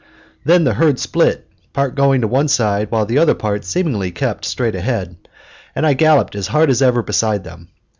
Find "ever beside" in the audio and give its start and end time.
6.81-7.43